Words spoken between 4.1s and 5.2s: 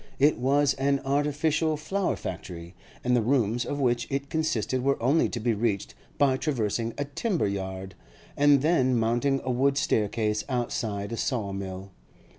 consisted were